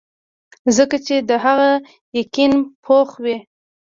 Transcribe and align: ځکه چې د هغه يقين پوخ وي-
ځکه 0.77 0.97
چې 1.05 1.15
د 1.29 1.31
هغه 1.45 1.69
يقين 2.19 2.51
پوخ 2.83 3.09
وي- 3.23 3.37